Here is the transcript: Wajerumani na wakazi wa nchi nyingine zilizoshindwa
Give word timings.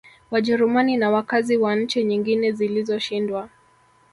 Wajerumani 0.31 0.97
na 0.97 1.09
wakazi 1.11 1.57
wa 1.57 1.75
nchi 1.75 2.03
nyingine 2.03 2.51
zilizoshindwa 2.51 3.49